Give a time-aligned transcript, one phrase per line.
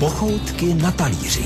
[0.00, 1.44] Pochoutky na talíři.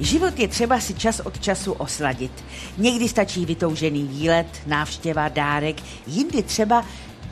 [0.00, 2.44] Život je třeba si čas od času osladit.
[2.78, 5.76] Někdy stačí vytoužený výlet, návštěva, dárek,
[6.06, 6.84] jindy třeba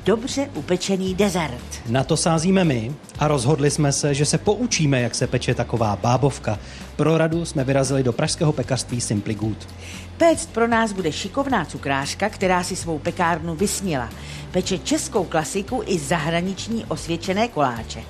[0.05, 1.83] dobře upečený dezert.
[1.89, 5.97] Na to sázíme my a rozhodli jsme se, že se poučíme, jak se peče taková
[5.97, 6.59] bábovka.
[6.97, 9.69] Pro radu jsme vyrazili do pražského pekařství Simply Good.
[10.17, 14.09] Péct pro nás bude šikovná cukrářka, která si svou pekárnu vysnila.
[14.51, 18.01] Peče českou klasiku i zahraniční osvědčené koláče.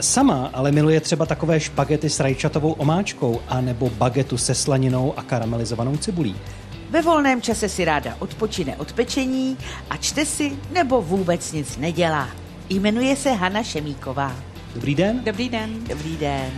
[0.00, 5.22] Sama ale miluje třeba takové špagety s rajčatovou omáčkou a nebo bagetu se slaninou a
[5.22, 6.36] karamelizovanou cibulí.
[6.90, 9.56] Ve volném čase si ráda odpočine od pečení
[9.90, 12.28] a čte si nebo vůbec nic nedělá.
[12.68, 14.36] Jmenuje se Hana Šemíková.
[14.74, 15.24] Dobrý den.
[15.24, 15.84] Dobrý den.
[15.88, 16.50] Dobrý den.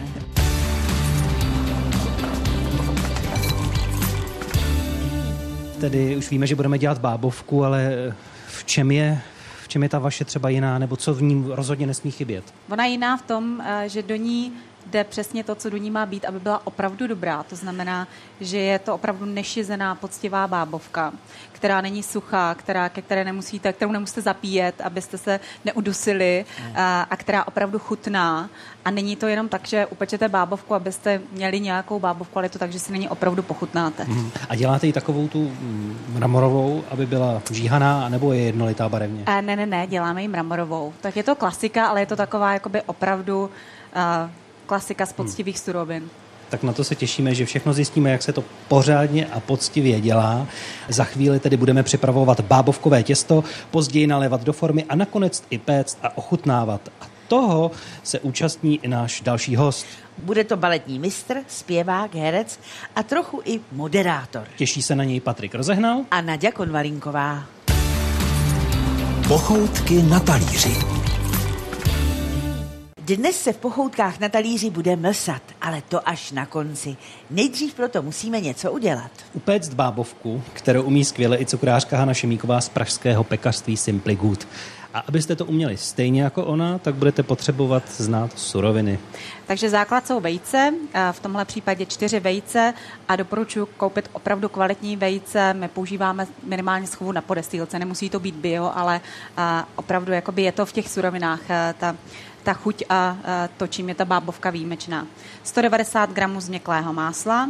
[5.81, 8.15] Tedy už víme, že budeme dělat bábovku, ale
[8.47, 9.21] v čem je
[9.63, 12.45] v čem je ta vaše třeba jiná, nebo co v ní rozhodně nesmí chybět?
[12.71, 14.53] Ona je jiná v tom, eh, že do ní
[14.87, 17.43] jde přesně to, co do ní má být, aby byla opravdu dobrá.
[17.43, 18.09] To znamená,
[18.41, 21.13] že je to opravdu nešizená, poctivá bábovka,
[21.53, 26.45] která není suchá, která, ke které nemusíte, kterou nemusíte zapíjet, abyste se neudusili
[26.75, 28.51] a, a která opravdu chutná.
[28.85, 32.59] A není to jenom tak, že upečete bábovku, abyste měli nějakou bábovku, ale je to
[32.59, 34.05] tak, že si není opravdu pochutnáte.
[34.05, 34.31] Hmm.
[34.49, 39.23] A děláte ji takovou tu mm, mramorovou, aby byla žíhaná, nebo je jednolitá barevně?
[39.27, 40.93] A ne, ne, ne, děláme ji mramorovou.
[41.01, 44.31] Tak je to klasika, ale je to taková jakoby opravdu uh,
[44.73, 45.65] klasika z poctivých hmm.
[45.65, 46.11] surovin.
[46.49, 50.47] Tak na to se těšíme, že všechno zjistíme, jak se to pořádně a poctivě dělá.
[50.89, 55.99] Za chvíli tedy budeme připravovat bábovkové těsto, později nalévat do formy a nakonec i péct
[56.03, 56.81] a ochutnávat.
[57.01, 57.71] A toho
[58.03, 59.87] se účastní i náš další host.
[60.19, 62.61] Bude to baletní mistr, zpěvák, herec
[62.97, 64.45] a trochu i moderátor.
[64.57, 67.45] Těší se na něj Patrik Rozehnal a Nadia Konvalinková.
[69.29, 71.02] Pochoutky na talíři.
[73.05, 76.97] Dnes se v pochoutkách na talíři bude mlsat, ale to až na konci.
[77.31, 79.11] Nejdřív proto musíme něco udělat.
[79.33, 84.49] Upéct bábovku, kterou umí skvěle i cukrářka Hana Šemíková z pražského pekařství Simply Good.
[84.95, 88.99] A abyste to uměli stejně jako ona, tak budete potřebovat znát suroviny.
[89.47, 90.75] Takže základ jsou vejce,
[91.13, 92.75] v tomhle případě čtyři vejce
[93.09, 95.55] a doporučuji koupit opravdu kvalitní vejce.
[95.55, 99.01] My používáme minimálně schovu na podestýlce, nemusí to být bio, ale
[99.77, 101.41] opravdu jakoby je to v těch surovinách.
[101.79, 101.97] Ta
[102.43, 103.17] ta chuť a
[103.57, 105.07] to, čím je ta bábovka výjimečná.
[105.43, 107.49] 190 gramů změklého másla,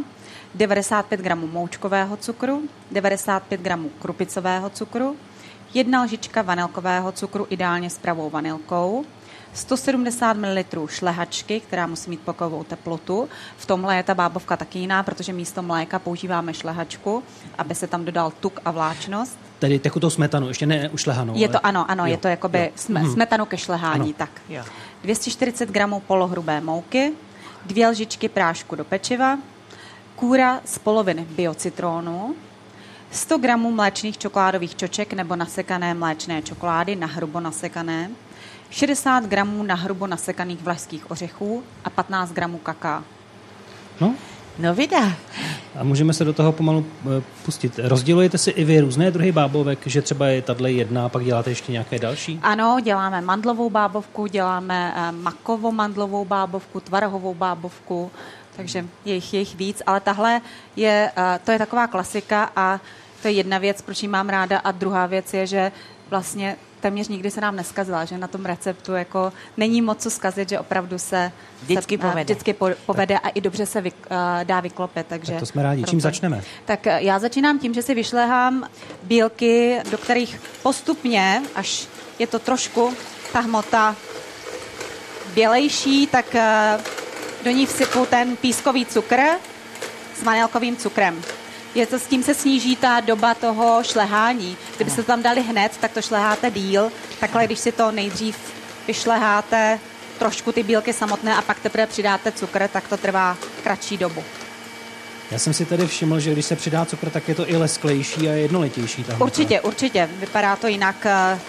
[0.55, 2.61] 95 gramů moučkového cukru,
[2.91, 5.15] 95 gramů krupicového cukru,
[5.73, 9.05] jedna lžička vanilkového cukru ideálně s pravou vanilkou,
[9.53, 13.29] 170 ml šlehačky, která musí mít pokojovou teplotu.
[13.57, 17.23] V tomhle je ta bábovka taky jiná, protože místo mléka používáme šlehačku,
[17.57, 19.37] aby se tam dodal tuk a vláčnost.
[19.63, 21.33] Tedy tekutou smetanu, ještě ne ušlehanou.
[21.35, 22.67] Je to, ano, ano, jo, je to jakoby jo.
[22.75, 23.13] Sme, mhm.
[23.13, 24.13] smetanu ke šlehání, ano.
[24.17, 24.29] tak.
[24.49, 24.63] Jo.
[25.03, 27.13] 240 gramů polohrubé mouky,
[27.65, 29.39] dvě lžičky prášku do pečiva,
[30.15, 32.35] kůra z poloviny biocitrónu,
[33.11, 38.09] 100 gramů mléčných čokoládových čoček nebo nasekané mléčné čokolády, na hrubo nasekané,
[38.69, 43.03] 60 gramů na hrubo nasekaných vlašských ořechů a 15 gramů kaká.
[44.01, 44.15] No,
[44.59, 45.11] No vida.
[45.79, 47.79] A můžeme se do toho pomalu eh, pustit.
[47.83, 51.51] Rozdělujete si i vy různé druhy bábovek, že třeba je tahle jedna a pak děláte
[51.51, 52.39] ještě nějaké další?
[52.43, 58.11] Ano, děláme mandlovou bábovku, děláme eh, makovo-mandlovou bábovku, tvarohovou bábovku,
[58.55, 60.41] takže je jich, je jich víc, ale tahle
[60.75, 62.79] je, eh, to je taková klasika a
[63.21, 65.71] to je jedna věc, proč ji mám ráda a druhá věc je, že
[66.09, 70.49] vlastně téměř nikdy se nám neskazila, že na tom receptu jako není moc co skazit,
[70.49, 74.17] že opravdu se vždycky se, povede, vždycky po, povede a i dobře se vy, uh,
[74.43, 75.07] dá vyklopit.
[75.07, 75.83] Takže tak to jsme rádi.
[75.83, 76.43] Čím začneme?
[76.65, 78.67] Tak já začínám tím, že si vyšlehám
[79.03, 81.87] bílky, do kterých postupně, až
[82.19, 82.93] je to trošku
[83.33, 83.95] ta hmota
[85.33, 86.81] bělejší, tak uh,
[87.43, 89.19] do ní vsypu ten pískový cukr
[90.15, 91.23] s vanilkovým cukrem
[91.75, 94.57] je to, s tím se sníží ta doba toho šlehání.
[94.83, 96.91] Kdybyste to tam dali hned, tak to šleháte díl.
[97.19, 98.37] Takhle, když si to nejdřív
[98.87, 99.79] vyšleháte
[100.19, 104.23] trošku ty bílky samotné a pak teprve přidáte cukr, tak to trvá kratší dobu.
[105.31, 108.29] Já jsem si tedy všiml, že když se přidá cukr, tak je to i lesklejší
[108.29, 109.03] a jednolitější.
[109.03, 110.09] Ta určitě, určitě.
[110.19, 111.39] Vypadá to jinak, eh,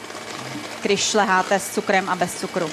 [0.83, 2.69] když šleháte s cukrem a bez cukru.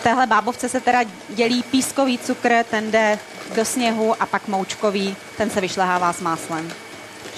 [0.00, 3.18] V téhle bábovce se teda dělí pískový cukr, ten jde
[3.56, 6.72] do sněhu a pak moučkový, ten se vyšlehává s máslem.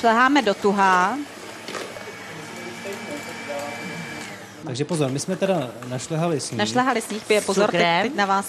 [0.00, 1.16] Šleháme do tuhá.
[4.66, 6.58] Takže pozor, my jsme teda našlehali sníh.
[6.58, 8.46] Našlehali sníh, pije pozor, teď, teď na vás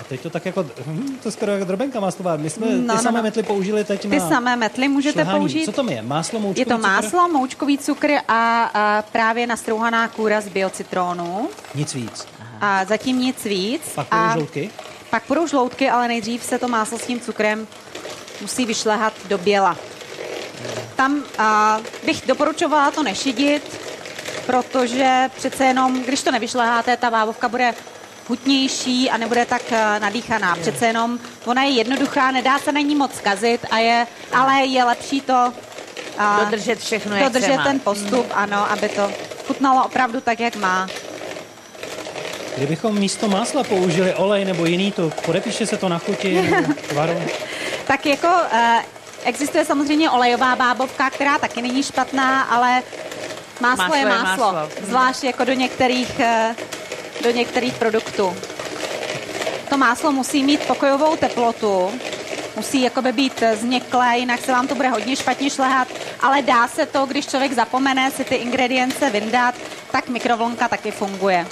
[0.00, 2.36] a teď to tak jako, hm, to skoro jako drobenka maslová.
[2.36, 3.22] My jsme no, ty no, samé no.
[3.22, 5.38] metly použili teď Ty na samé metly můžete šlehání.
[5.38, 5.64] použít.
[5.64, 6.02] Co to je?
[6.02, 6.82] Máslo, moučkový Je to cukr?
[6.88, 11.48] máslo, moučkový cukr a, a právě nastrouhaná kůra z biocitrónu.
[11.74, 12.26] Nic víc.
[12.40, 12.80] Aha.
[12.80, 13.82] A zatím nic víc.
[13.94, 14.70] Pak a budou žloutky?
[15.10, 17.66] Pak budou žloutky, ale nejdřív se to máslo s tím cukrem
[18.40, 19.76] musí vyšlehat do běla.
[20.96, 23.77] Tam a, bych doporučovala to nešidit,
[24.48, 27.74] protože přece jenom, když to nevyšleháte, ta bábovka bude
[28.28, 30.56] hutnější a nebude tak a, nadýchaná.
[30.56, 34.84] Přece jenom ona je jednoduchá, nedá se na ní moc kazit, a je, ale je
[34.84, 35.52] lepší to
[36.18, 37.64] a, Dodržet všechno, jak dodržet má.
[37.64, 39.12] ten postup, ano, aby to
[39.46, 40.88] chutnalo opravdu tak, jak má.
[42.56, 46.50] Kdybychom místo másla použili olej nebo jiný tuk, podepíše se to na chuti
[46.88, 47.22] tvaru?
[47.86, 48.58] Tak jako uh,
[49.24, 52.82] existuje samozřejmě olejová bábovka, která taky není špatná, ale
[53.60, 54.70] máslo, Máslo je máslo, máslo.
[54.86, 56.56] zvlášť jako do některých, uh,
[57.22, 58.36] do některých produktů.
[59.68, 61.90] To máslo musí mít pokojovou teplotu,
[62.56, 65.88] musí jakoby být změklé, jinak se vám to bude hodně špatně šlehat,
[66.20, 69.54] ale dá se to, když člověk zapomene si ty ingredience vyndat,
[69.90, 71.46] tak mikrovlnka taky funguje.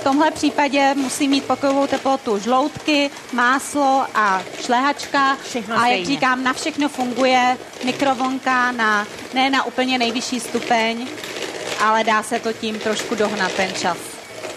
[0.00, 5.36] V tomhle případě musí mít pokojovou teplotu žloutky, máslo a šlehačka.
[5.48, 11.06] Všechno a jak říkám, na všechno funguje mikrovlnka, na, ne na úplně nejvyšší stupeň,
[11.82, 13.96] ale dá se to tím trošku dohnat ten čas.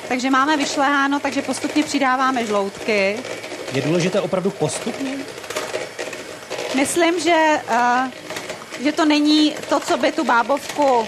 [0.07, 3.17] Takže máme vyšleháno, takže postupně přidáváme žloutky.
[3.73, 5.17] Je důležité opravdu postupně?
[6.75, 8.11] Myslím, že, uh,
[8.83, 11.07] že to není to, co by tu bábovku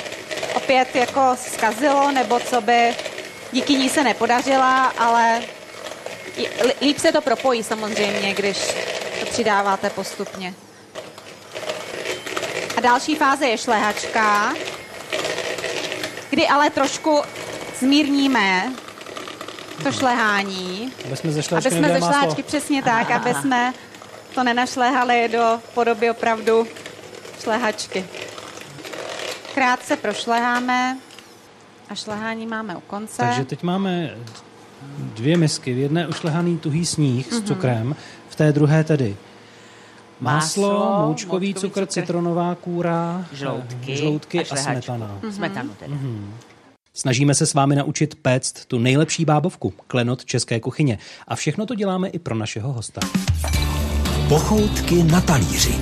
[0.56, 2.96] opět jako zkazilo, nebo co by
[3.52, 5.42] díky ní se nepodařila, ale
[6.82, 8.58] líp se to propojí samozřejmě, když
[9.20, 10.54] to přidáváte postupně.
[12.78, 14.54] A další fáze je šlehačka,
[16.30, 17.22] kdy ale trošku
[17.80, 18.74] zmírníme
[19.84, 23.74] to šlehání, Aby jsme ze aby šláčky jsme ze šláčky přesně tak, aby jsme
[24.36, 26.68] to nenašléhali do podoby opravdu
[27.44, 28.06] šlehačky.
[29.56, 30.98] Krátce prošleháme
[31.90, 33.18] a šlehání máme u konce.
[33.18, 34.16] Takže teď máme
[34.98, 35.74] dvě misky.
[35.74, 37.42] V jedné ušlehaný tuhý sníh Mhm.
[37.42, 37.96] s cukrem,
[38.30, 39.16] v té druhé tedy
[40.20, 44.82] máslo, moučkový moučkový cukr, cukr, citronová kůra, Žloutky, eh, žloutky a, šlehačku.
[44.82, 45.20] smetana.
[45.32, 45.96] Smetanu teda.
[46.94, 50.98] Snažíme se s vámi naučit péct tu nejlepší bábovku, klenot české kuchyně.
[51.28, 53.02] A všechno to děláme i pro našeho hosta.
[54.30, 55.76] Pochoutky na talíři.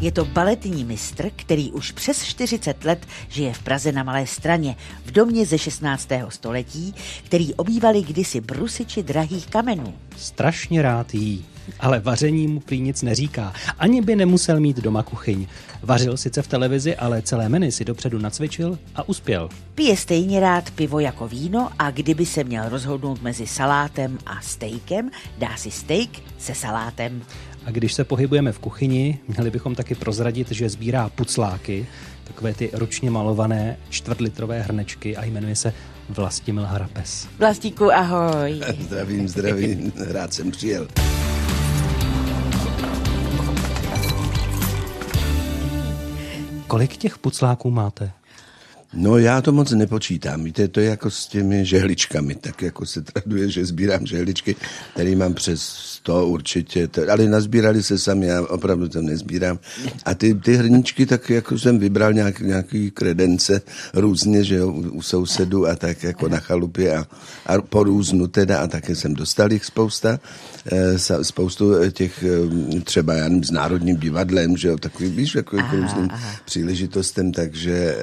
[0.00, 4.76] Je to baletní mistr, který už přes 40 let žije v Praze na Malé straně,
[5.04, 6.08] v domě ze 16.
[6.28, 9.94] století, který obývali kdysi brusiči drahých kamenů.
[10.16, 11.44] Strašně rád jí,
[11.80, 13.52] ale vaření mu prý nic neříká.
[13.78, 15.46] Ani by nemusel mít doma kuchyň.
[15.82, 19.48] Vařil sice v televizi, ale celé menu si dopředu nacvičil a uspěl.
[19.74, 25.10] Pije stejně rád pivo jako víno a kdyby se měl rozhodnout mezi salátem a stejkem,
[25.38, 27.22] dá si steak se salátem.
[27.68, 31.86] A když se pohybujeme v kuchyni, měli bychom taky prozradit, že sbírá pucláky,
[32.24, 35.72] takové ty ručně malované čtvrtlitrové hrnečky a jmenuje se
[36.08, 37.28] Vlastimil Harapes.
[37.38, 38.60] Vlastíku, ahoj.
[38.80, 40.88] Zdravím, zdravím, rád jsem přijel.
[46.66, 48.12] Kolik těch pucláků máte?
[49.00, 53.02] No já to moc nepočítám, víte, to je jako s těmi žehličkami, tak jako se
[53.02, 54.56] traduje, že sbírám žehličky,
[54.96, 59.58] tady mám přes 100 určitě, ale nazbírali se sami, já opravdu to nezbírám.
[60.04, 63.62] A ty, ty hrníčky, tak jako jsem vybral nějak, nějaký kredence
[63.94, 67.06] různě, že jo, u, u sousedů a tak jako na chalupě a,
[67.46, 70.20] a po různu teda a také jsem dostal jich spousta,
[70.72, 75.56] eh, spoustu těch eh, třeba já nevím, s Národním divadlem, že jo, takový, víš, jako
[75.56, 76.08] k různým
[76.44, 77.96] příležitostem, takže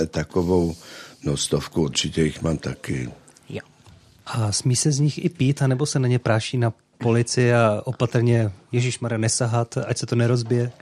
[0.00, 0.06] eh,
[0.38, 0.76] takovou,
[1.24, 3.10] no stovku určitě jich mám taky.
[3.48, 3.60] Jo.
[4.26, 7.82] A smí se z nich i pít, anebo se na ně práší na polici a
[7.84, 10.72] opatrně Ježíš nesahat, ať se to nerozbije?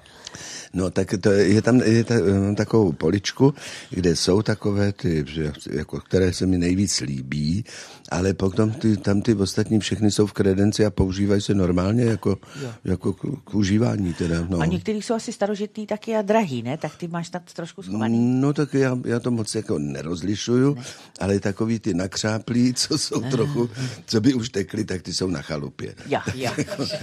[0.75, 3.54] No tak to je, je tam je ta, mám takovou poličku,
[3.90, 5.25] kde jsou takové ty,
[5.70, 7.64] jako, které se mi nejvíc líbí,
[8.11, 12.38] ale potom ty, tam ty ostatní všechny jsou v kredenci a používají se normálně jako,
[12.85, 14.46] jako k, k užívání teda.
[14.49, 14.58] No.
[14.58, 16.76] A některý jsou asi starožitný taky a drahý, ne?
[16.76, 18.40] Tak ty máš snad trošku schovaný.
[18.40, 20.82] No tak já, já to moc jako nerozlišuju, ne.
[21.20, 23.70] ale takový ty nakřáplí, co jsou trochu,
[24.06, 25.94] co by už tekly, tak ty jsou na chalupě.
[26.08, 26.50] Jo, jo.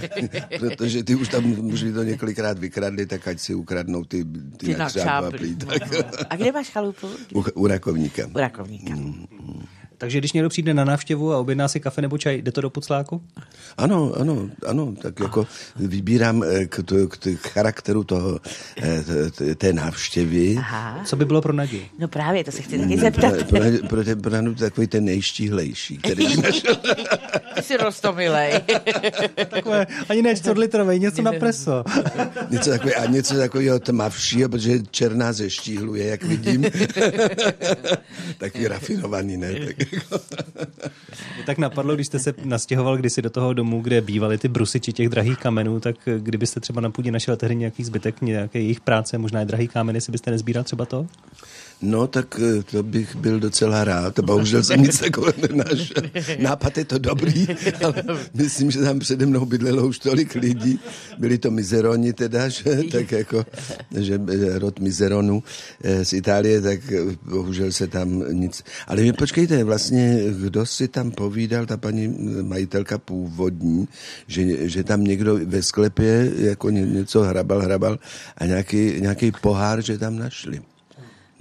[0.58, 4.24] Protože ty už tam už to několikrát vykradli, tak ať si ukradnou ty,
[4.56, 5.56] ty, Ty nakřáplí.
[5.68, 6.02] nakřáplí.
[6.02, 6.26] Tak.
[6.30, 7.06] A kde máš chalupu?
[7.34, 8.26] U, u rakovníka.
[8.34, 8.94] U rakovníka.
[8.94, 12.52] Mm, To Takže když někdo přijde na návštěvu a objedná si kafe nebo čaj, jde
[12.52, 13.22] to do Pucláku?
[13.76, 15.46] Ano, ano, ano, tak jako
[15.76, 18.40] vybírám eh, k, to, k, k charakteru toho,
[18.82, 20.56] eh, t- té návštěvy.
[20.58, 21.02] Aha.
[21.04, 21.86] Co by bylo pro Nadí?
[21.98, 23.34] No právě, to se chci taky zeptat.
[23.36, 26.26] Pro, pro, pro, ten- pro Nadu takový ten nejštíhlejší, který.
[27.54, 28.52] Ty jsi rostomilej.
[29.50, 31.84] Takové, ani ne čtvrtlitrovej, něco na preso.
[32.50, 36.64] něco takové, a něco takového tmavšího, protože černá ze štíhlu je, jak vidím.
[38.38, 39.52] Taky rafinovaný, ne?
[39.66, 39.93] Tak.
[41.46, 45.08] Tak napadlo, když jste se nastěhoval kdysi do toho domu, kde bývaly ty brusiči těch
[45.08, 49.42] drahých kamenů, tak kdybyste třeba na půdě našel tehdy nějaký zbytek nějaké jejich práce, možná
[49.42, 51.06] i drahý kámen, jestli byste nezbíral třeba to?
[51.82, 54.20] No, tak eh, to bych byl docela rád.
[54.20, 56.02] Bohužel jsem nic takového nenašel.
[56.38, 57.46] Nápad je to dobrý,
[57.84, 58.02] ale
[58.34, 60.80] myslím, že tam přede mnou bydlelo už tolik lidí.
[61.18, 63.46] Byli to mizeroni teda, že, tak jako,
[63.98, 64.20] že
[64.54, 65.42] rod mizeronů
[65.84, 68.62] eh, z Itálie, tak eh, bohužel se tam nic...
[68.86, 73.88] Ale vy počkejte, vlastně, kdo si tam povídal, ta paní majitelka původní,
[74.26, 77.98] že, že tam někdo ve sklepě jako ně- něco hrabal, hrabal
[78.38, 80.60] a nějaký, nějaký pohár, že tam našli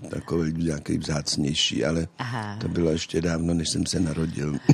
[0.09, 2.57] takový nějaký vzácnější, ale Aha.
[2.61, 4.57] To bylo ještě dávno, než jsem se narodil.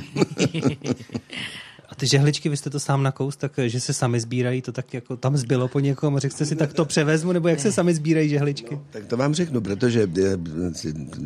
[2.00, 5.16] Ty žehličky, vy jste to sám nakous, tak že se sami sbírají, to tak jako
[5.16, 8.28] tam zbylo po někom, řekl jste si, tak to převezmu, nebo jak se sami sbírají
[8.28, 8.78] žehličky?
[8.90, 10.36] tak to vám řeknu, protože eh,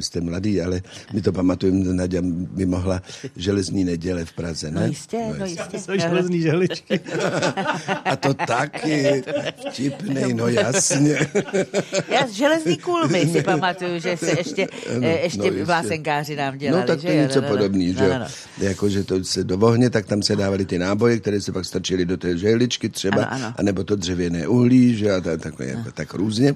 [0.00, 2.22] jste mladý, ale my to pamatujeme, Nadia
[2.54, 3.02] mi mohla
[3.36, 4.80] železní neděle v Praze, ne?
[4.80, 5.78] No jistě, no jistě.
[5.78, 7.00] Jsou železný žehličky.
[8.04, 9.22] A to taky
[9.70, 11.18] vtipnej, no jasně.
[12.08, 14.68] Já z železný kulmy si pamatuju, že se ještě,
[15.02, 15.64] eh, ještě no, jistě.
[15.64, 16.80] vásenkáři nám dělali.
[16.80, 17.56] No tak to že je něco No, no, no.
[17.56, 18.12] podobný, No, že jo.
[18.12, 18.26] no, no.
[18.58, 21.64] Jako, že to se do ohně, tak tam se dávaly ty náboje, které se pak
[21.64, 23.54] strčily do té žehličky třeba, Ano, ano.
[23.58, 25.54] anebo to dřevěné uhlí, že a tak, tak,
[25.94, 26.54] tak různě.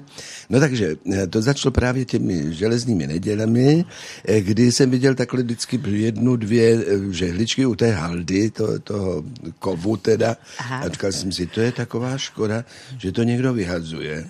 [0.49, 3.85] No takže eh, to začalo právě těmi železnými nedělemi,
[4.25, 9.23] eh, kdy jsem viděl takhle vždycky jednu, dvě eh, žehličky u té haldy, to, toho
[9.59, 10.37] kovu teda.
[10.59, 10.77] Aha.
[10.79, 12.65] A říkal jsem si, to je taková škoda,
[12.97, 14.25] že to někdo vyhazuje.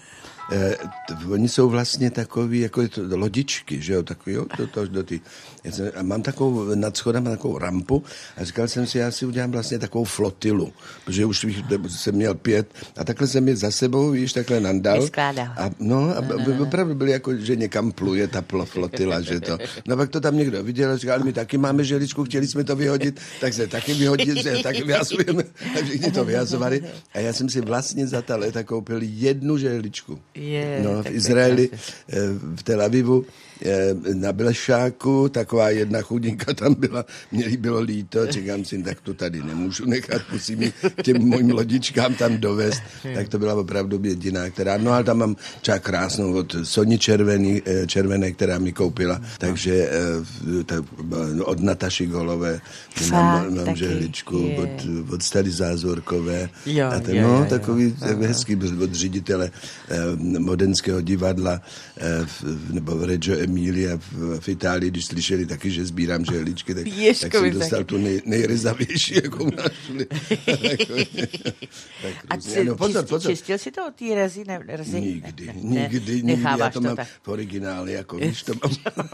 [0.51, 0.75] Eh,
[1.07, 4.87] t- oni jsou vlastně takový, jako je to lodičky, že jo, takový, jo, to, to,
[4.87, 5.21] do ty,
[5.63, 8.03] já jsem, a mám takovou, nad schodem takovou rampu
[8.37, 10.73] a říkal jsem si, já si udělám vlastně takovou flotilu,
[11.05, 15.01] protože už bych, jsem měl pět a takhle jsem je za sebou, víš, takhle nandal.
[15.01, 15.47] Vyskládal.
[15.57, 19.57] A, no, a no, no, opravdu byly jako, že někam pluje ta flotila, že to.
[19.87, 22.75] No pak to tam někdo viděl a říkal, my taky máme želičku, chtěli jsme to
[22.75, 25.43] vyhodit, tak se taky vyhodit, že taky vyhazujeme.
[25.79, 26.83] A všichni to vyhazovali.
[27.13, 30.19] A já jsem si vlastně za ta léta koupil jednu žehličku.
[30.35, 32.15] Je, no, v tak Izraeli, eh,
[32.55, 33.25] v Tel Avivu,
[33.61, 39.13] eh, na Blešáku, taková jedna chudinka tam byla, mě bylo líto, říkám si, tak to
[39.13, 42.81] tady nemůžu nechat, musím ji těm mojim lodičkám tam dovést.
[43.15, 47.61] Tak to byla opravdu jediná, která, no ale tam mám třeba krásnou od Soni Červený,
[47.65, 50.75] eh, Červené, která mi koupila, takže eh, ta,
[51.43, 52.61] od Nataši Golové
[52.93, 54.57] Fakt, mám, mám žehličku, je.
[54.57, 54.69] od,
[55.13, 56.49] od Stady Zázorkové.
[56.65, 57.45] Jo, a ten, jo, no, jo, jo.
[57.49, 59.51] takový tak hezký od ředitele
[59.89, 59.97] eh,
[60.39, 61.61] modenského divadla
[61.97, 65.05] eh, v, nebo v Reggio Emilia v, v Itálii, když
[65.39, 66.83] slyšeli taky, že sbírám žehličky, tak,
[67.21, 70.05] tak jsem dostal tu nej, nejryzavější, jakou našli.
[72.01, 72.63] tak A různě.
[72.63, 73.31] no, pozor, pozor.
[73.31, 74.43] čistil si to od té rezy?
[74.47, 75.01] Ne, rezy?
[75.01, 76.31] Nikdy, Ne, nikdy, nikdy.
[76.31, 77.07] Já necháváš to to mám tak.
[77.23, 78.75] v originále, jako víš, to mám.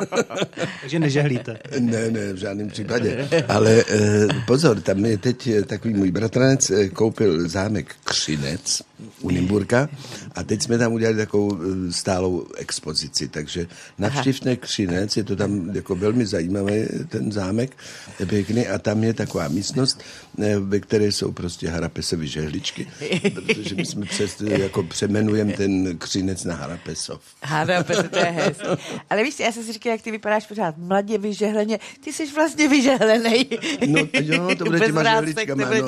[0.81, 1.59] Takže nežehlíte.
[1.79, 3.29] Ne, ne, v žádném případě.
[3.47, 8.81] Ale eh, pozor, tam je teď eh, takový můj bratranec eh, koupil zámek Křinec
[9.21, 9.89] u Nymburka
[10.35, 15.75] a teď jsme tam udělali takovou eh, stálou expozici, takže navštivte Křinec, je to tam
[15.75, 16.73] jako velmi zajímavý
[17.09, 17.77] ten zámek,
[18.19, 20.03] je pěkný a tam je taková místnost,
[20.39, 22.87] eh, ve které jsou prostě harapesovy žehličky,
[23.33, 27.21] protože my jsme přes, jako přemenujeme ten Křinec na Harapesov.
[27.43, 28.67] Hádám, to je hezký.
[29.09, 31.79] Ale víš, já jsem si říkal, jak ty vypadáš pořád mladě, vyžehleně.
[32.03, 33.45] Ty jsi vlastně vyžehlenej.
[33.87, 35.69] No jo, to bude Bez těma žehličkama.
[35.81, 35.87] no.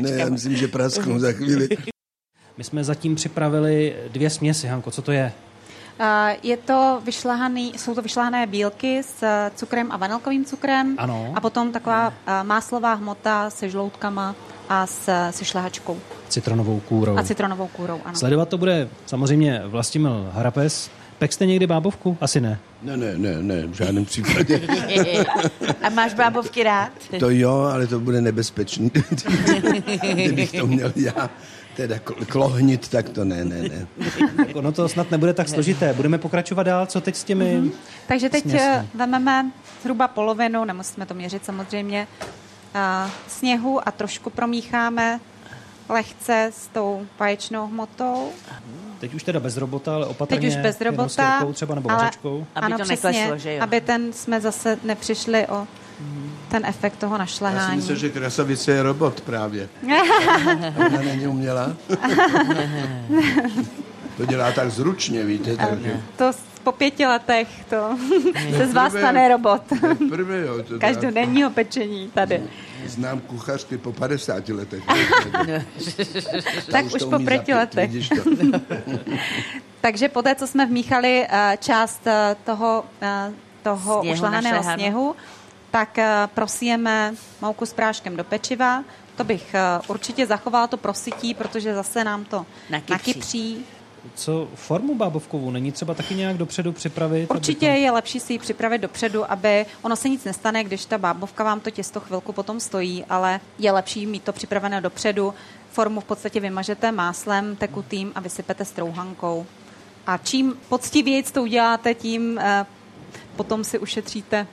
[0.00, 1.68] Ne, já myslím, že prasknu za chvíli.
[2.58, 5.32] My jsme zatím připravili dvě směsi, Hanko, co to je?
[6.42, 10.94] Je to vyšlehaný, jsou to vyšlehané bílky s eh, cukrem a vanilkovým cukrem.
[10.98, 11.32] Ano.
[11.34, 14.34] A potom taková eh, máslová hmota se žloutkama
[14.68, 15.98] a s, se šlehačkou.
[16.28, 17.18] Citronovou kůrou.
[17.18, 18.16] A citronovou kůrou, ano.
[18.16, 20.90] Sledovat to bude samozřejmě Vlastimil Harapes.
[21.18, 22.16] Pek jste někdy bábovku?
[22.20, 22.58] Asi ne.
[22.82, 24.60] Ne, ne, ne, ne, v žádném případě.
[25.82, 26.92] A máš bábovky rád?
[27.20, 28.90] To jo, ale to bude nebezpečný.
[30.14, 31.30] Kdybych to měl já
[31.76, 33.86] teda kl- klohnit, tak to ne, ne, ne.
[34.36, 35.92] Tak ono to snad nebude tak složité.
[35.92, 37.44] Budeme pokračovat dál, co teď s těmi...
[37.60, 37.70] Mm-hmm.
[38.06, 38.58] Takže teď Směsí.
[38.64, 39.50] eh, vezmeme
[39.82, 42.06] zhruba polovinu, nemusíme to měřit samozřejmě,
[42.74, 45.20] a sněhu a trošku promícháme
[45.88, 48.28] lehce s tou vaječnou hmotou.
[49.00, 50.40] Teď už teda bez robota, ale opatrně.
[50.40, 52.46] Teď už bez robota, třeba nebo ale- vařečkou.
[52.54, 53.62] Aby to nekleslo, že jo?
[53.62, 55.66] Aby ten jsme zase nepřišli o
[56.50, 57.76] ten efekt toho Já si našlehání.
[57.76, 59.68] myslím, že krasavice je robot právě.
[60.76, 61.72] Ona není umělá.
[64.16, 66.00] To dělá tak zručně, víte, takže...
[66.16, 66.32] To
[66.68, 67.98] po pěti letech to
[68.56, 69.62] se z vás stane robot.
[70.10, 70.62] Prvé, jo.
[70.62, 72.42] To Každodenního pečení tady.
[72.86, 74.82] Znám kuchařky po 50 letech.
[76.70, 77.90] Tak už už po pěti letech.
[79.80, 83.32] Takže poté, co jsme vmíchali eh, část eh, toho, eh,
[83.62, 85.16] toho Sněhu ušlehaného sněhu,
[85.70, 85.98] tak
[86.34, 88.84] prosijeme mouku s práškem do pečiva.
[89.16, 89.54] To bych
[89.88, 92.92] určitě zachovala to prosytí, protože zase nám to Nakypří.
[92.92, 93.66] nakypří.
[94.14, 95.50] Co formu bábovkovou?
[95.50, 97.30] Není třeba taky nějak dopředu připravit?
[97.30, 100.98] Určitě abychom- je lepší si ji připravit dopředu, aby ono se nic nestane, když ta
[100.98, 105.34] bábovka vám to těsto chvilku potom stojí, ale je lepší mít to připravené dopředu.
[105.70, 109.46] Formu v podstatě vymažete máslem tekutým a vysypete strouhankou.
[110.06, 112.66] A čím poctivějíc to uděláte, tím eh,
[113.36, 114.46] potom si ušetříte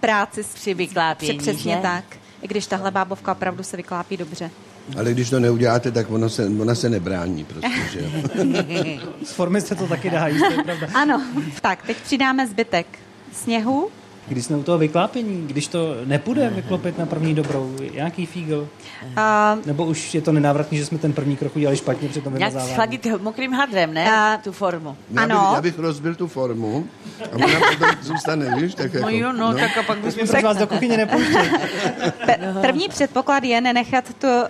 [0.00, 1.82] práci s Při vyklápění, Přesně že?
[1.82, 2.04] tak.
[2.42, 4.50] I když tahle bábovka opravdu se vyklápí dobře.
[4.98, 8.10] Ale když to neuděláte, tak ono se, ona se nebrání prostě, že jo.
[9.24, 10.88] Z formy se to taky dá jíst, to je pravda.
[10.94, 11.22] Ano,
[11.62, 12.86] tak teď přidáme zbytek
[13.32, 13.88] sněhu.
[14.28, 18.68] Když jsme u toho vyklápění, když to nepůjde vyklopit na první dobrou, nějaký fígl?
[19.16, 22.32] A Nebo už je to nenávratný, že jsme ten první krok udělali špatně při tom
[22.32, 22.70] vymazávání?
[22.72, 24.12] schladit mokrým hadrem, ne?
[24.16, 24.96] A- tu formu.
[25.10, 25.50] Já bych, Ano.
[25.54, 26.86] já bych rozbil tu formu
[27.32, 29.06] a ona potom zůstane, víš, tak jako...
[29.06, 31.36] No jo, no, tak a pak bychom Prosím vás do kuchyně nepouštět.
[32.26, 34.42] Pe- První předpoklad je nenechat tu, uh,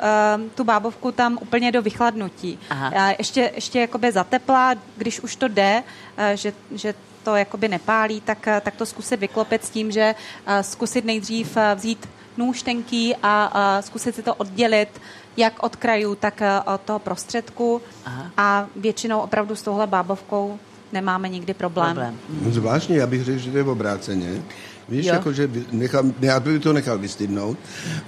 [0.55, 2.59] tu bábovku tam úplně do vychladnutí.
[2.71, 2.91] Aha.
[2.95, 5.83] Uh, ještě, ještě jakoby zateplá, když už to jde,
[6.19, 6.95] uh, že, že
[7.27, 11.57] to jakoby nepálí, tak, uh, tak to zkusit vyklopit s tím, že uh, zkusit nejdřív
[11.57, 13.33] uh, vzít nůž tenký a
[13.81, 15.01] zkusit si to oddělit
[15.37, 16.43] jak od krajů, tak
[16.75, 17.83] od toho prostředku.
[18.05, 18.31] Aha.
[18.37, 20.59] A většinou opravdu s touhle bábovkou
[20.93, 21.97] nemáme nikdy problém.
[21.97, 22.19] Problém.
[22.53, 24.43] Zvláštně, já bych řekl, že to je obráceně.
[24.89, 25.13] Víš, Jo.
[25.15, 27.59] jako, že by nechal, já bych to nechal vystydnout.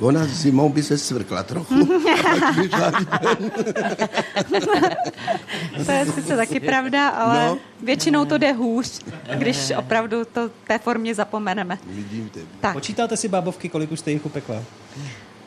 [0.00, 1.75] Ona zimou by se svrkla trochu.
[5.87, 7.58] To je sice taky pravda, ale No.
[7.82, 9.00] většinou to jde hůř,
[9.35, 11.78] když opravdu to té formě zapomeneme.
[11.87, 12.47] Vidím tebe.
[12.61, 14.62] Tak, Počítáte si bábovky, kolik už jste jich upekla?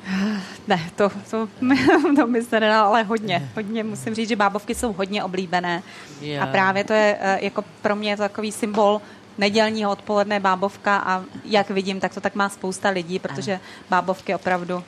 [0.68, 1.48] ne, to, to,
[2.16, 3.50] to mi se nedá, ale hodně.
[3.56, 5.84] Hodně musím říct, že bábovky jsou hodně oblíbené.
[6.22, 6.42] Jo.
[6.42, 9.02] A právě to je eh, jako pro mě takový symbol
[9.38, 13.60] nedělního odpoledne bábovka a jak vidím, tak to tak má spousta lidí, protože
[13.90, 14.84] bábovky opravdu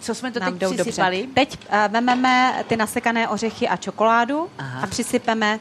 [0.00, 0.82] Co jsme to nám teď jdou dobře.
[0.84, 1.28] přisypali?
[1.34, 4.80] Teď uh, vememe ty nasekané ořechy a čokoládu Aha.
[4.82, 5.58] a přisypeme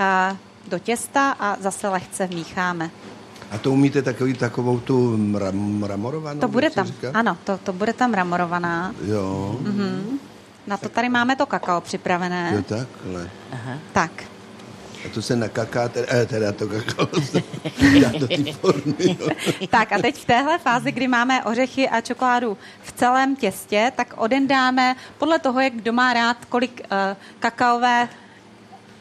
[0.00, 0.36] uh,
[0.68, 2.90] do těsta a zase lehce vmícháme.
[3.50, 6.40] A to umíte takový, takovou tu mra, mramorovanou?
[6.40, 7.10] To bude tam, říká?
[7.14, 8.94] ano, to, to bude tam ramorovaná.
[9.04, 9.56] Jo,
[10.66, 12.52] Na to tady máme to kakao připravené.
[12.54, 13.30] jo takhle.
[13.92, 14.10] Tak,
[15.06, 17.42] A to se nakaká, teda, eh, teda to kakao se
[18.00, 19.16] dá do té formy.
[19.20, 19.28] Jo.
[19.70, 24.14] tak a teď v téhle fázi, kdy máme ořechy a čokoládu v celém těstě, tak
[24.16, 28.08] odendáme podle toho, jak kdo má rád, kolik uh, kakaové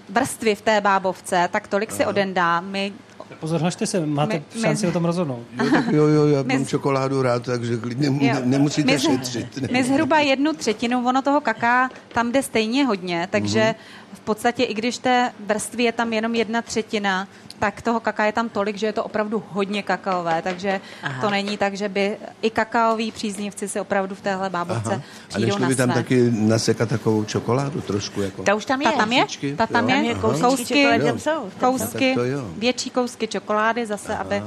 [0.10, 2.62] vrstvy v té bábovce, tak tolik si odendá.
[2.62, 2.94] My
[3.40, 5.44] Pozor, hlašte se, máte my- šanci o tom rozhodnout.
[5.64, 9.02] Jo, tak jo, jo, já mám z- čokoládu rád, takže klidně ne, nemusíte My z-
[9.02, 9.72] šetřit.
[9.72, 13.76] My zhruba jednu třetinu, ono toho kaká tam jde stejně hodně, takže Mhm.
[14.14, 17.28] v podstatě i když té vrstvy je tam jenom jedna třetina,
[17.60, 21.22] tak toho kaká je tam tolik, že je to opravdu hodně kakaové, takže Aha.
[21.22, 25.02] to není tak, že by i kakaoví příznivci si opravdu v téhle bábovce Aha.
[25.26, 25.96] A přijdou nešlo na by tam své.
[26.04, 28.22] taky nasekat takovou čokoládu trošku?
[28.22, 28.44] Jako.
[28.44, 28.92] Ta už tam je.
[28.92, 29.26] Ta tam je,
[29.58, 30.04] ta tam jo.
[30.04, 30.22] je, Aha.
[30.40, 31.18] kousky, Jo.
[31.18, 31.50] jsou.
[31.60, 32.16] Kousky,
[32.58, 34.44] větší kousky čokolády zase, aby...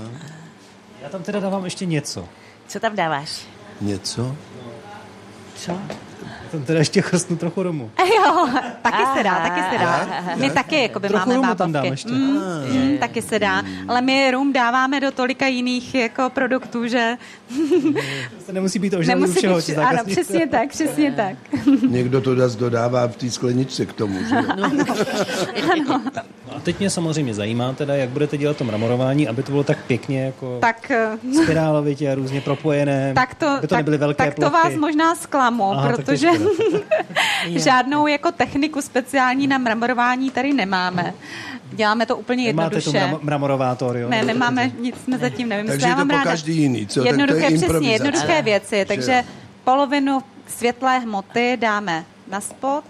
[1.03, 2.29] Já tam teda dávám ještě něco.
[2.69, 3.43] Co tam dáváš?
[3.81, 4.37] Něco?
[5.57, 5.81] Co?
[6.53, 7.91] Tam teda ještě chrstnu trochu rumu.
[8.17, 8.49] Jo,
[8.83, 10.09] taky se dá, taky se dá.
[10.37, 12.13] My taky jakoby Trochu máme tam dám ještě.
[12.13, 12.41] Mm,
[12.73, 13.63] mm, taky se dá.
[13.89, 17.17] Ale my rum dáváme do tolika jiných jako produktů, že
[18.47, 19.57] To nemusí být ožralý u nemusí všeho.
[19.57, 19.79] být...
[19.79, 21.37] Ano, přesně tak, přesně tak.
[21.89, 24.35] Někdo to das dodává v té skleničce k tomu, že?
[24.35, 24.43] jo?
[24.57, 26.01] No
[26.57, 29.79] A teď mě samozřejmě zajímá teda, jak budete dělat to mramorování, aby to bylo tak
[29.87, 31.11] pěkně jako Tak, eh,
[31.43, 35.15] spirálovitě a různě propojené, tak to, aby to tak, nebyly velké tak to vás možná
[35.15, 36.29] zklamu, Aha, protože
[37.49, 41.15] žádnou jako techniku speciální na mramorování tady nemáme.
[41.73, 42.91] Děláme to úplně tu jednoduše.
[42.91, 44.09] mram- mramorovátor, jo?
[44.09, 45.81] Ne, nemáme, nic jsme zatím nevymysleli.
[45.81, 47.01] Takže Já je to mám po ráda každý jiný, co?
[47.01, 47.93] Tak to je Jednoduché, přesně, improvizace.
[47.93, 48.77] jednoduché věci.
[48.77, 49.25] Že Takže
[49.65, 52.85] polovinu světlé hmoty dáme na spod,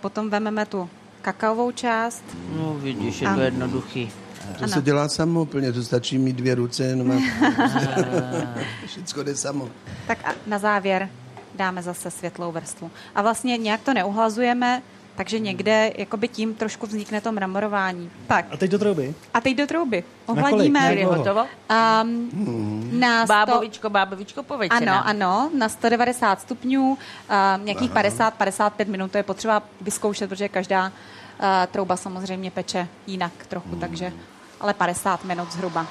[0.00, 0.88] potom vezmeme tu
[1.22, 2.24] kakaovou část.
[2.56, 4.10] No vidíš, je A- to jednoduchý.
[4.58, 4.72] To Ano.
[4.72, 7.14] se dělá samo úplně, to stačí mít dvě ruce, jenom a...
[8.86, 9.68] Všecko jde samo.
[10.06, 11.08] Tak a na závěr
[11.54, 12.90] dáme zase světlou vrstvu.
[13.14, 14.82] A vlastně nějak to neuhlazujeme,
[15.16, 18.10] takže někde jakoby tím trošku vznikne to mramorování.
[18.26, 19.14] Tak, A teď do trouby.
[19.34, 20.04] a teď do trouby.
[20.26, 20.80] Ohladíme.
[20.80, 21.46] Na Je hotovo?
[22.02, 29.10] Um, na sto- Bábovičko, bábovičko, povedte ano, ano, na 190 stupňů, uh, nějakých 50-55 minut,
[29.10, 30.92] to je potřeba vyzkoušet, protože každá
[31.70, 33.80] trouba samozřejmě peče jinak trochu, Hmm.
[33.80, 34.12] takže
[34.60, 35.86] ale 50 minut zhruba.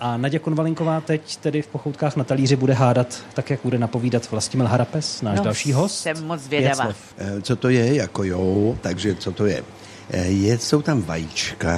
[0.00, 4.30] A Naděja Konvalinková teď tedy v pochoutkách na talíři bude hádat, tak jak bude napovídat
[4.30, 5.98] Vlastimil Harapes, náš No, další host.
[6.00, 6.88] jsem moc zvědavá.
[7.18, 7.94] Eh, Co to je?
[7.94, 9.64] Jako jo, takže co to je?
[10.10, 11.76] Eh, je jsou tam vajíčka,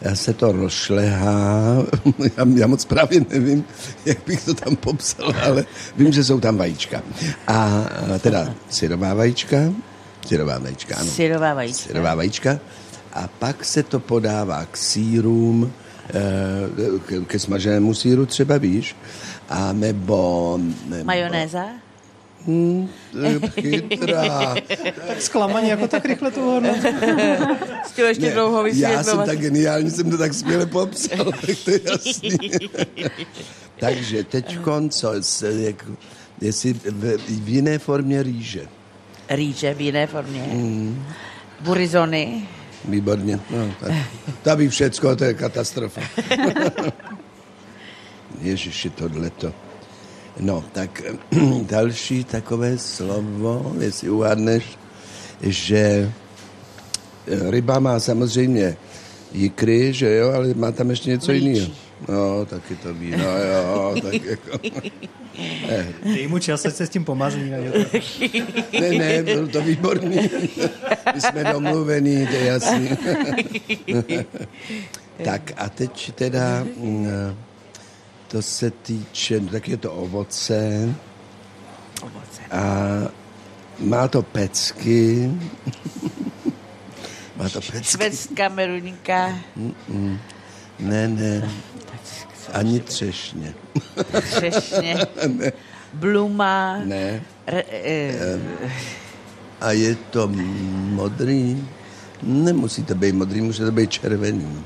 [0.00, 1.76] já se to rozšlehá,
[2.36, 3.64] já, já moc právě nevím,
[4.04, 5.64] jak bych to tam popsal, ale
[5.96, 7.02] vím, že jsou tam vajíčka.
[7.46, 7.54] A
[8.14, 9.56] a teda syrová vajíčka,
[10.26, 11.10] syrová vajíčka, ano.
[11.10, 11.86] Syrová vajíčka.
[11.86, 12.58] Syrová vajíčka.
[13.12, 15.72] A pak se to podává k sírům,
[16.08, 18.96] eh, ke, ke smaženému síru třeba, víš,
[19.48, 20.58] a nebo...
[20.88, 21.64] nebo Majonéza?
[22.46, 22.88] Hmm,
[23.60, 24.54] chytrá.
[25.08, 26.80] Tak zklamaní, jako tak rychle tu hodnotu.
[27.92, 29.26] Chtěl ještě dlouho já jsem vysvětlovat.
[29.26, 32.38] tak geniální, jsem to tak skvěle popsal, tak to je jasný.
[33.80, 34.58] Takže teď
[34.88, 35.84] co, s- jak,
[36.40, 38.68] jestli v, v jiné formě rýže.
[39.28, 40.42] Rýže v jiné formě.
[40.42, 41.04] Hmm.
[41.60, 42.48] Burizony.
[42.84, 43.40] Výborně.
[43.50, 43.92] No, tak,
[44.42, 46.00] to by všecko, to je katastrofa.
[48.40, 49.52] Ježiši, tohleto.
[50.40, 51.02] No, tak
[51.62, 54.64] další takové slovo, jestli uhádneš,
[55.40, 56.12] že
[57.26, 58.76] eh, ryba má samozřejmě
[59.32, 61.66] jikry, že jo, ale má tam ještě něco jiného.
[62.08, 64.58] No, taky to ví, no jo, tak jako...
[66.04, 67.04] Dej mu čas, ať se s tím.
[67.14, 67.72] Nadějo.
[68.80, 70.30] Ne, ne, byl to výborný.
[71.14, 72.88] My jsme domluvení, to je jasný.
[75.24, 77.08] tak a teď teda, mm,
[78.28, 80.88] to se týče, no, tak je to ovoce
[82.02, 82.40] Ovoce.
[82.50, 82.62] a
[83.78, 85.30] má to pecky.
[87.36, 87.84] má to pecky.
[87.84, 89.38] Švédská meruňka.
[90.78, 91.50] Ne, ne,
[92.52, 93.54] ani třešně.
[94.20, 94.96] Třešně.
[95.92, 96.78] Bluma.
[96.84, 97.22] Ne.
[97.46, 98.38] Re, eh,
[99.60, 100.30] A je to
[100.74, 101.64] modrý.
[102.22, 104.64] Nemusí to být modrý, může to být červený.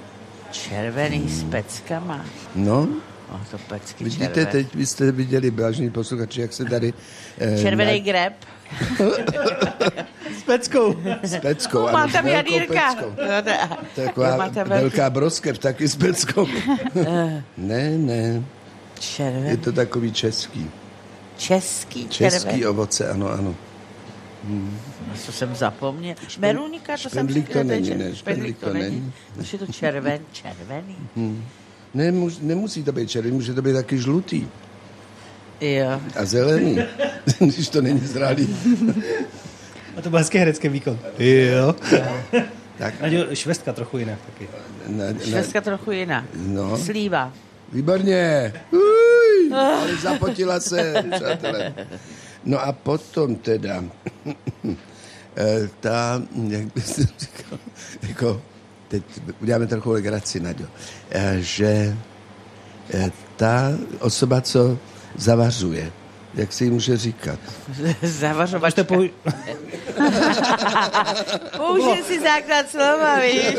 [0.51, 2.25] červený s peckama.
[2.55, 2.89] No,
[3.33, 4.47] O, to pecky Vidíte, červený.
[4.53, 6.93] teď vy jste viděli, vážení posluchači, jak se tady...
[7.39, 8.33] Eh, Červený na- greb.
[10.39, 10.97] S peckou.
[11.23, 11.79] S peckou.
[11.79, 12.95] No, ano, má s tam jadírka.
[12.95, 13.11] peckou.
[13.11, 16.47] No, taková velká broskev, taky s peckou.
[17.57, 18.43] ne, ne,
[19.01, 19.49] Červený.
[19.51, 20.71] je to takový český.
[21.37, 22.67] Český, Český červený.
[22.67, 23.55] ovoce, ano, ano.
[25.25, 26.15] Co jsem zapomněl.
[26.39, 29.13] Meruňka, to jsem špendlík to není, je ne, špendlík to není.
[29.41, 30.97] Už je to červen, červený.
[31.95, 34.47] Ne, muž, nemusí to být červený, může to být taky žlutý
[35.61, 36.01] Jo.
[36.17, 36.79] a zelený,
[37.39, 38.57] když to není zralý.
[39.99, 40.99] A to byl hezký herecký výkon.
[41.19, 41.75] Jo.
[42.79, 44.49] Tak, Nadějo, švestka trochu jinak taky.
[44.87, 46.25] na, na, Švestka trochu jiná.
[46.35, 46.79] No.
[46.79, 47.33] Slíva.
[47.73, 48.53] Výborně.
[48.71, 51.75] Uj, ale zapotila se, přátelé.
[52.45, 53.85] No a potom teda,
[55.37, 56.87] eh, ta, jak bych
[57.19, 57.59] říkal,
[58.09, 58.43] jako,
[58.89, 59.03] teď
[59.41, 60.65] uděláme trochu legraci, Naďo,
[61.11, 61.97] eh, že
[62.95, 64.79] eh, ta osoba, co
[65.17, 65.93] zavařuje,
[66.35, 67.39] jak se jí může říkat?
[68.03, 68.83] Zavařovačka.
[68.83, 69.09] Můžete pou...
[71.57, 73.57] Použij si základ slova, víš?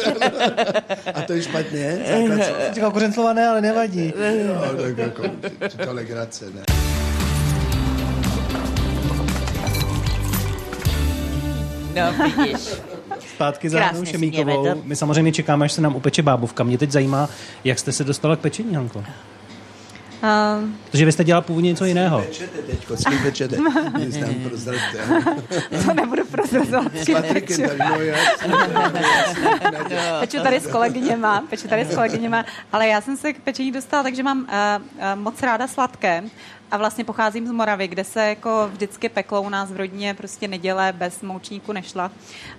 [1.14, 2.00] A to je špatně?
[2.08, 2.74] Základ slova?
[2.74, 4.14] Říkal kořen slova ne, ale nevadí.
[4.48, 5.24] No, tak jako,
[5.86, 6.64] to legrace, ne?
[11.96, 12.70] No, vidíš.
[13.36, 14.82] Zpátky za Krásně Hanou Šemíkovou.
[14.84, 16.64] My samozřejmě čekáme, až se nám upeče bábovka.
[16.64, 17.30] Mě teď zajímá,
[17.64, 19.04] jak jste se dostala k pečení, Hanko.
[20.24, 22.24] Um, Protože vy jste dělala původně něco jiného.
[22.66, 22.96] Teďko,
[25.86, 26.96] to nebudu prozrazovat.
[26.96, 28.54] S Patrikem tady, no jasně.
[30.20, 34.04] Peču tady s kolegyněma, peču tady s kolegyněma, ale já jsem se k pečení dostala,
[34.04, 36.24] takže mám uh, uh, moc ráda sladké
[36.72, 40.48] a vlastně pocházím z Moravy, kde se jako vždycky peklo u nás v rodině prostě
[40.48, 42.12] neděle bez moučníku nešla.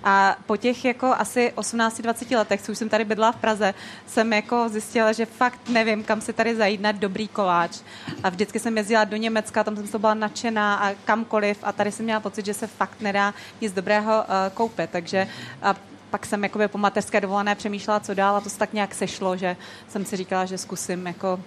[0.03, 3.73] A po těch jako asi 18-20 letech, co už jsem tady bydla v Praze,
[4.07, 7.79] jsem jako zjistila, že fakt nevím, kam se tady zajít na dobrý koláč.
[8.23, 11.91] A vždycky jsem jezdila do Německa, tam jsem to byla nadšená a kamkoliv a tady
[11.91, 14.89] jsem měla pocit, že se fakt nedá nic dobrého uh, koupit.
[14.89, 15.27] Takže
[15.61, 15.75] a
[16.09, 19.37] pak jsem jakoby po mateřské dovolené přemýšlela, co dál a to se tak nějak sešlo,
[19.37, 21.39] že jsem si říkala, že zkusím jako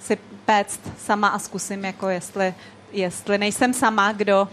[0.00, 2.54] si péct sama a zkusím, jako jestli,
[2.92, 4.48] jestli nejsem sama, kdo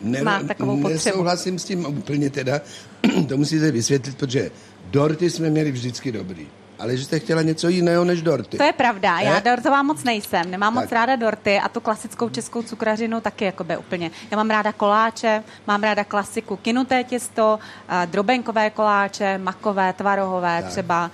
[0.00, 0.94] Ne, Má takovou potřebu.
[0.94, 2.60] Nesouhlasím s tím úplně teda,
[3.28, 4.50] to musíte vysvětlit, protože
[4.90, 6.48] dorty jsme měli vždycky dobrý.
[6.78, 8.56] ale že jste chtěla něco jiného než dorty.
[8.56, 9.40] To je pravda, já Ne?
[9.40, 10.92] dortová moc nejsem, nemám moc Tak.
[10.92, 14.10] ráda dorty a tu klasickou českou cukrařinu taky jakoby úplně.
[14.30, 20.70] Já mám ráda koláče, mám ráda klasiku kinuté těsto, a drobenkové koláče, makové, tvarohové Tak.
[20.72, 21.10] třeba,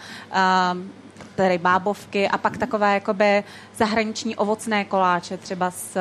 [0.73, 0.91] um,
[1.35, 3.45] tedy bábovky a pak takové jakoby
[3.77, 5.97] zahraniční ovocné koláče, třeba s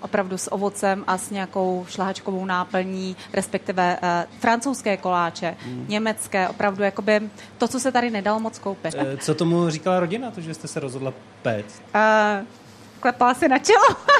[0.00, 4.08] opravdu s ovocem a s nějakou šlahačkovou náplní, respektive uh,
[4.40, 5.84] francouzské koláče, Hmm.
[5.88, 8.94] německé, opravdu jakoby to, co se tady nedalo moc koupit.
[8.98, 11.12] Eh, Co tomu říkala rodina, to, že jste se rozhodla
[11.42, 11.82] péct?
[11.94, 12.46] Uh,
[13.00, 13.84] klepala si na čelo.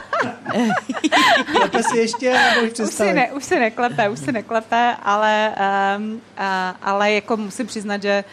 [1.52, 5.54] Klepe si ještě, nebo už už, si ne, už si neklepe, už si neklepe, ale,
[5.98, 6.20] um, uh,
[6.82, 8.24] ale jako musím přiznat, že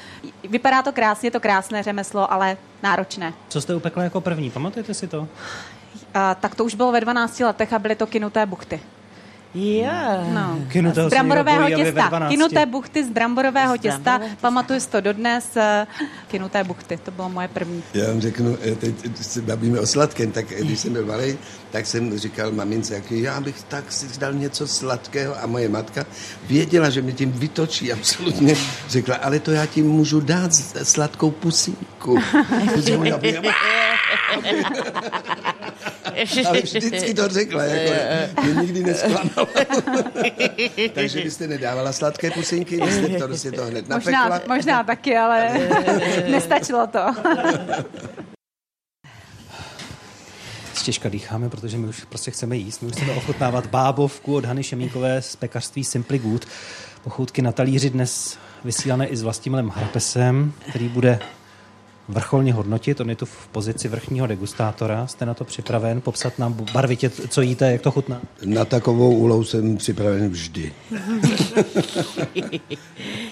[0.49, 3.33] vypadá to krásně, je to krásné řemeslo, ale náročné.
[3.49, 5.19] Co jste upekla jako první, pamatujete si to?
[5.19, 5.27] Uh,
[6.39, 8.79] tak to už bylo ve 12 letech a byly to kinuté buchty.
[9.61, 10.27] Yeah.
[10.33, 10.59] No.
[11.09, 12.07] Z bramborového těsta.
[12.07, 12.29] 12.
[12.29, 14.21] Kinuté buchty z bramborového Z těsta.
[14.41, 15.57] Pamatuju si to dodnes.
[15.57, 15.87] eh,
[16.27, 17.83] Kinuté buchty, to bylo moje první.
[17.93, 21.37] Já vám řeknu, eh, teď se bavíme o sladkém, tak eh, když jsem byl malý,
[21.71, 26.05] tak jsem říkal mamince, jak já bych tak si dal něco sladkého a moje matka
[26.47, 28.55] věděla, že mě tím vytočí absolutně.
[28.89, 31.31] Řekla, ale to já ti můžu dát sladkou
[33.41, 33.57] byla-
[36.47, 37.93] ale vždycky to řekla, jako,
[38.43, 39.46] mě nikdy nesklamala.
[40.93, 44.55] Takže byste nedávala sladké pusinky, vy jste to, jste to hned Možná, napekla.
[44.55, 45.53] možná taky, ale
[46.31, 46.99] nestačilo to.
[50.83, 52.81] Těžka dýcháme, protože my už prostě chceme jíst.
[52.81, 56.45] My už chceme ochutnávat bábovku od Hany Šemíkové z pekařství Simply Good.
[57.03, 61.19] Pochoutky na talíři dnes vysílané i s Vlastimilem Harpesem, který bude
[62.07, 63.01] vrcholně hodnotit.
[63.01, 65.07] On je tu v pozici vrchního degustátora.
[65.07, 68.21] Jste na to připraven popsat nám barvitě, co jíte, jak to chutná?
[68.45, 70.73] Na takovou úlohu jsem připraven vždy.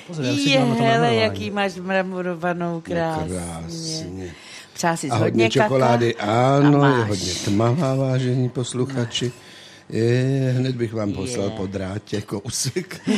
[0.07, 3.35] Pozor, Je, hele, jaký máš mramorovanou krásně.
[3.35, 4.31] Krásně.
[4.73, 9.31] Přál si A hodně, hodně čokolády, kaka ano, a je hodně tmavá, vážení posluchači.
[9.89, 13.01] Je, hned bych vám poslal po drátě kousek.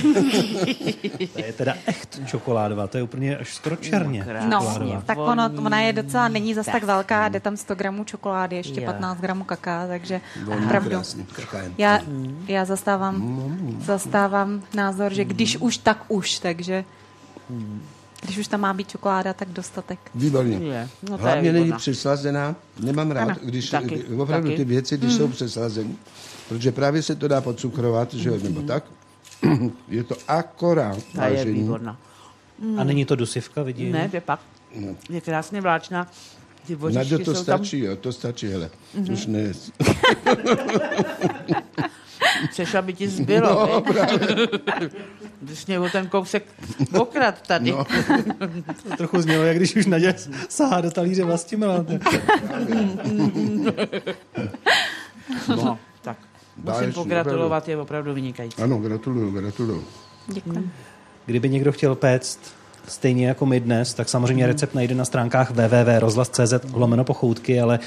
[1.34, 4.26] To je teda echt čokoládová, to je úplně až skoro černě.
[4.50, 8.56] No, tak ono, ona je docela, není zas tak velká, jde tam 100 gramů čokolády,
[8.56, 8.86] ještě Jo.
[8.86, 10.90] 15 gramů kaká, takže Voní opravdu.
[10.90, 11.26] krásně.
[11.78, 12.00] Já,
[12.48, 16.84] já zastávám, zastávám názor, že když už, tak už, takže
[18.22, 20.00] když už tam má být čokoláda, tak dostatek.
[20.16, 20.58] Výborně.
[20.58, 22.56] Je, no to je Hlavně není přeslazená.
[22.80, 24.58] Nemám rád, Ano, když taky, opravdu taky.
[24.58, 25.94] ty věci, když jsou přeslazené.
[26.50, 28.84] Protože právě se to dá podcukrovat, že jo, nebo tak.
[29.88, 31.98] Je to akorát, Ta je výborná.
[32.78, 33.92] A není to dusivka, vidím?
[33.92, 34.40] Ne, je pak.
[35.10, 36.08] Je krásně vláčná.
[36.68, 38.70] Ty Na to stačí, jo, to stačí, hele.
[39.12, 39.40] Už ne.
[42.58, 43.50] tam, přešla by ti zbylo.
[43.50, 43.84] No?
[45.42, 46.44] Když mě o ten kousek
[47.00, 47.72] okrad tady.
[47.72, 47.86] No.
[48.90, 50.14] To trochu znělo, jak když už Naděja
[50.50, 51.86] sahá do talíře Vlastimila.
[55.48, 56.18] No, tak.
[56.58, 58.62] Musím pogratulovat, je opravdu vynikající.
[58.62, 59.84] Ano, gratuluju, gratuluju.
[60.28, 60.70] Děkuji.
[61.26, 62.57] Kdyby někdo chtěl péct
[62.88, 67.80] stejně jako my dnes, tak samozřejmě recept najde na stránkách www.rozhlas.cz lomeno pochoutky, ale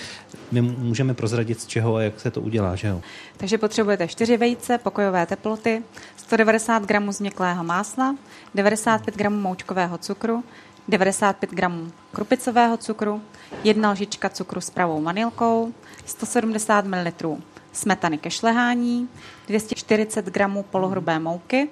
[0.53, 3.01] my můžeme prozradit z čeho a jak se to udělá, že jo?
[3.37, 5.83] Takže potřebujete 4 vejce pokojové teploty,
[6.17, 8.17] 190 gramů změklého másla,
[8.55, 10.45] 95 gramů moučkového cukru,
[10.89, 13.23] 95 gramů krupicového cukru,
[13.65, 15.73] jedna lžička cukru s pravou vanilkou,
[16.07, 17.37] 170 ml
[17.73, 19.09] smetany ke šlehání,
[19.47, 21.69] 240 gramů polohrubé mouky,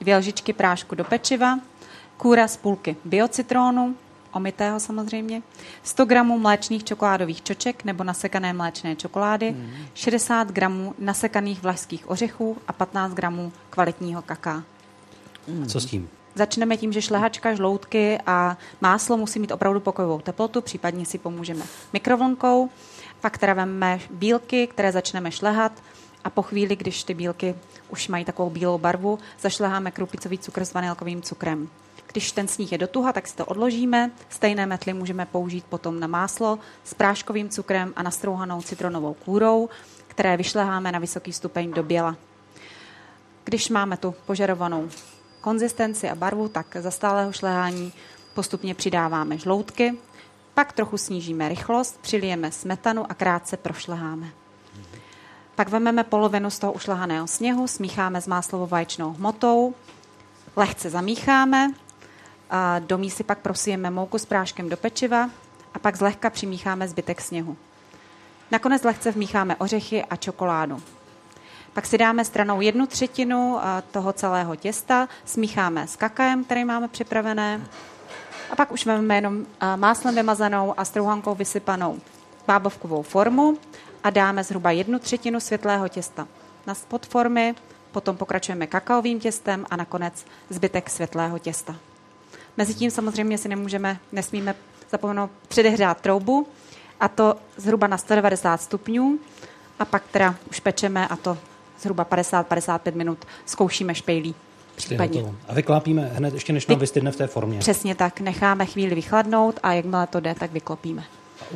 [0.00, 1.58] dvě lžičky prášku do pečiva,
[2.16, 3.94] kůra z půlky biocitrónu,
[4.32, 5.42] omitého samozřejmě,
[5.82, 9.56] 100 gramů mléčných čokoládových čoček nebo nasekané mléčné čokolády,
[9.94, 14.64] 60 gramů nasekaných vlašských ořechů a 15 gramů kvalitního kaká.
[15.64, 16.08] A co s tím?
[16.34, 21.64] Začneme tím, že šlehačka, žloutky a máslo musí mít opravdu pokojovou teplotu, případně si pomůžeme
[21.92, 22.70] mikrovlnkou.
[23.20, 25.72] Pak teda vezmeme bílky, které začneme šlehat
[26.24, 27.54] a po chvíli, když ty bílky
[27.88, 31.68] už mají takovou bílou barvu, zašleháme krupicový cukr s vanilkovým cukrem.
[32.16, 34.10] Když ten sníh je do tuha, tak si to odložíme.
[34.28, 39.68] Stejné metly můžeme použít potom na máslo s práškovým cukrem a nastrouhanou citronovou kůrou,
[40.06, 42.16] které vyšleháme na vysoký stupeň do běla.
[43.44, 44.88] Když máme tu požadovanou
[45.40, 47.92] konzistenci a barvu, tak za stálého šlehání
[48.34, 49.98] postupně přidáváme žloutky,
[50.54, 54.26] pak trochu snížíme rychlost, přilijeme smetanu a krátce prošleháme.
[55.54, 59.74] Pak vezmeme polovinu z toho ušlehaného sněhu, smícháme s máslovou vaječnou hmotou,
[60.56, 61.72] lehce zamícháme,
[62.50, 65.30] a do mísy pak prosijeme mouku s práškem do pečiva
[65.74, 67.56] a pak zlehka přimícháme zbytek sněhu.
[68.50, 70.82] Nakonec lehce vmícháme ořechy a čokoládu.
[71.72, 76.88] Pak si dáme stranou jednu třetinu a, toho celého těsta, smícháme s kakaem, který máme
[76.88, 77.60] připravené,
[78.50, 82.00] A pak už vezmeme jenom a, máslem vymazanou a strouhankou vysypanou
[82.46, 83.58] bábovkovou formu
[84.04, 86.28] a dáme zhruba jednu třetinu světlého těsta
[86.66, 87.54] na spod formy,
[87.92, 91.76] potom pokračujeme kakaovým těstem a nakonec zbytek světlého těsta.
[92.56, 94.54] Mezitím samozřejmě si nemůžeme, nesmíme
[94.90, 96.46] zapomenout předehřát troubu
[97.00, 99.18] a to zhruba na 190 stupňů
[99.78, 101.38] a pak teda už pečeme a to
[101.80, 104.34] zhruba 50-55 minut zkoušíme špejlí.
[104.76, 105.24] Případně.
[105.48, 107.58] A vyklápíme hned, ještě než nám vystydne v té formě.
[107.58, 111.04] Přesně tak, necháme chvíli vychladnout a jakmile to jde, tak vyklopíme.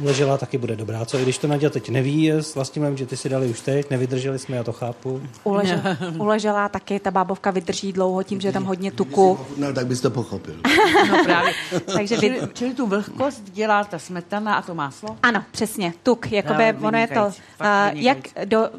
[0.01, 1.05] Uležela taky bude dobrá.
[1.05, 3.91] Co i když to Nadia teď neví s Vlastimem, že ty si dali už teď,
[3.91, 5.23] nevydrželi jsme, já to chápu.
[5.45, 5.83] Uležela,
[6.19, 9.39] uležela taky, ta bábovka vydrží dlouho tím, že je tam hodně tuku.
[9.57, 10.55] No, tak bys to pochopil.
[11.11, 11.53] No právě.
[11.95, 15.17] Takže vy, Čili, čili tu vlhkost dělá ta smetana a to máslo?
[15.23, 17.33] Ano, přesně, tuk, jakoby, No, ono je to, uh,
[17.93, 18.71] jak do,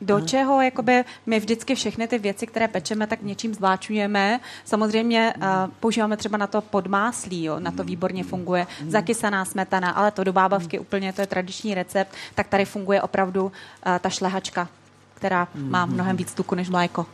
[0.00, 4.40] do čeho, jakoby, my vždycky všechny ty věci, které pečeme, tak něčím zvláčujeme.
[4.64, 5.44] Samozřejmě uh,
[5.80, 10.32] používáme třeba na to podmáslí, jo, na to výborně funguje, zakysaná smetana, ale to do
[10.50, 13.52] bábavky úplně, to je tradiční recept, tak tady funguje opravdu uh,
[14.00, 14.68] ta šlehačka,
[15.14, 17.06] která má mnohem víc tuku než mléko.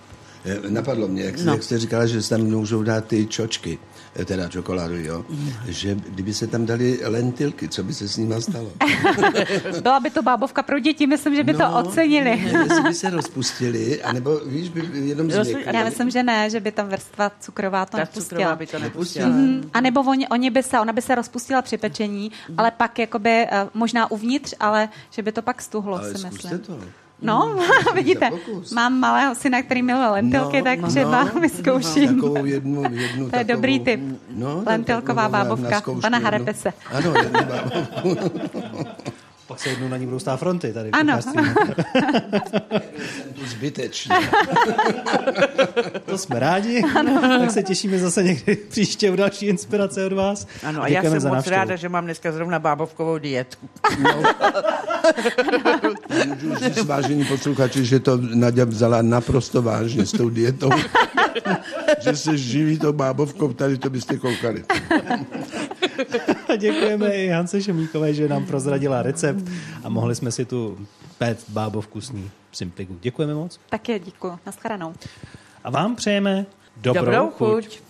[0.47, 1.45] Eh, Napadlo mě, jak, No.
[1.45, 1.53] no.
[1.53, 3.79] jak jste říkala, že se tam můžou dát ty čočky,
[4.17, 5.25] eh, teda čokoládu, jo?
[5.69, 8.73] Že kdyby se tam dali lentilky, co by se s nima stalo?
[9.83, 12.25] Byla by to bábovka pro děti, myslím, že by to ocenili.
[12.25, 15.77] Ne, jestli by se rozpustili, anebo víš, by jenom Rozpu- změkli.
[15.77, 18.25] Já myslím, že ne, že by tam vrstva cukrová to Ta nepustila.
[18.41, 19.29] cukrová by to nepustila.
[19.29, 19.71] Mhm.
[19.75, 23.47] A nebo oni, oni by se, ona by se rozpustila při pečení, ale pak jakoby
[23.53, 26.59] uh, možná uvnitř, ale že by to pak stuhlo, Ale si myslím.
[26.59, 26.79] to.
[27.23, 27.57] No,
[27.95, 28.73] vidíte, Za pokus.
[28.73, 32.15] mám malého syna, který miluje lentilky, tak třeba vyzkouším.
[32.15, 34.01] Takovou jednu, jednu To je takovou, dobrý tip.
[34.31, 36.19] No, Lentilková bábovka pana.
[36.19, 36.73] Harepese.
[36.93, 38.17] Ano, jednu bábovku.
[39.47, 40.91] Pak se jednou na ní budou stát fronty tady.
[40.91, 41.23] v Ano.
[41.23, 41.55] Jsem
[43.35, 44.17] tu zbytečně.
[46.05, 46.83] To jsme rádi.
[47.41, 50.47] Tak se těšíme zase někdy příště u další inspirace od vás.
[50.63, 51.57] Ano, a já jsem za moc návštěvu.
[51.57, 53.57] ráda, že mám dneska zrovna bábovkovou dietu.
[56.25, 60.71] Můžu říct, vážení posluchači, že to Nadia vzala naprosto vážně s tou dietou.
[62.01, 64.65] že se živí tou bábovkou, tady to byste koukali.
[66.57, 69.45] A děkujeme i Hance Šemíkové, že nám prozradila recept
[69.85, 70.87] a mohli jsme si tu
[71.19, 72.97] pét bábovku s ní Simpligu.
[73.01, 73.61] Děkujeme moc.
[73.71, 74.39] Tak je, děkuji.
[74.47, 74.95] Naschledanou.
[75.65, 77.65] A vám přejeme dobrou, Dobrou chuť.
[77.65, 77.81] chuť.